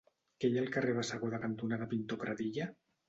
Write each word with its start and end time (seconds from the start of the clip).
Què 0.43 0.49
hi 0.53 0.57
ha 0.57 0.61
al 0.61 0.71
carrer 0.77 0.95
Bassegoda 0.99 1.41
cantonada 1.43 1.89
Pintor 1.95 2.21
Pradilla? 2.25 2.67